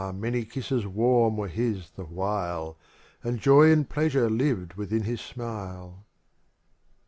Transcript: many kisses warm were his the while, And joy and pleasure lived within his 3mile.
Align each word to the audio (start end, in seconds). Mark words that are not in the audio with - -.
many 0.15 0.43
kisses 0.43 0.87
warm 0.87 1.37
were 1.37 1.47
his 1.47 1.91
the 1.91 2.01
while, 2.03 2.75
And 3.23 3.39
joy 3.39 3.71
and 3.71 3.87
pleasure 3.87 4.31
lived 4.31 4.73
within 4.73 5.03
his 5.03 5.19
3mile. 5.19 6.05